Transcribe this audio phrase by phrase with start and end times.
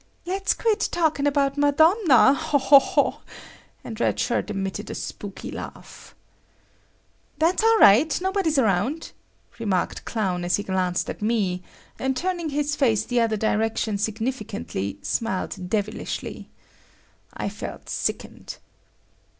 [0.25, 3.17] "Let's quit talking about Madonna, ho, ho, ho,"
[3.83, 6.15] and Red Shirt emitted a spooky laugh.
[7.37, 8.19] "That's all right.
[8.19, 9.11] Nobody's around,"
[9.59, 11.61] remarked Clown as he glanced at me,
[11.99, 16.49] and turning his face to other direction significantly, smiled devilishly.
[17.35, 18.57] I felt sickened.